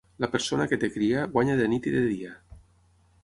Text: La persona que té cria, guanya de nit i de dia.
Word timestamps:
La 0.23 0.27
persona 0.35 0.65
que 0.71 0.79
té 0.83 0.89
cria, 0.95 1.27
guanya 1.35 1.59
de 1.61 1.67
nit 1.73 1.87
i 1.91 1.95
de 1.97 2.01
dia. 2.07 2.31